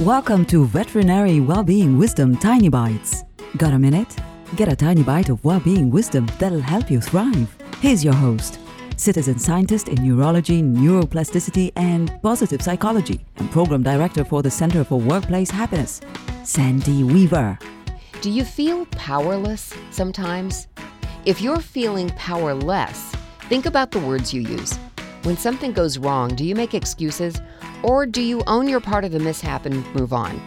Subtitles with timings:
[0.00, 3.22] Welcome to Veterinary Wellbeing Wisdom Tiny Bites.
[3.58, 4.16] Got a minute?
[4.56, 7.54] Get a tiny bite of well-being wisdom that'll help you thrive.
[7.82, 8.60] Here's your host,
[8.96, 14.98] citizen scientist in neurology, neuroplasticity, and positive psychology, and program director for the Center for
[14.98, 16.00] Workplace Happiness,
[16.44, 17.58] Sandy Weaver.
[18.22, 20.66] Do you feel powerless sometimes?
[21.26, 23.12] If you're feeling powerless,
[23.50, 24.78] think about the words you use.
[25.22, 27.42] When something goes wrong, do you make excuses
[27.82, 30.40] or do you own your part of the mishap and move on?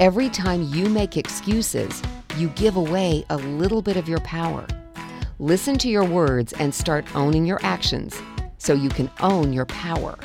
[0.00, 2.02] Every time you make excuses,
[2.36, 4.66] you give away a little bit of your power.
[5.38, 8.20] Listen to your words and start owning your actions
[8.58, 10.18] so you can own your power.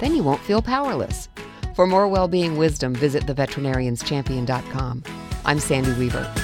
[0.00, 1.28] Then you won't feel powerless.
[1.76, 5.04] For more well-being wisdom, visit theveterinarianschampion.com.
[5.44, 6.43] I'm Sandy Weaver.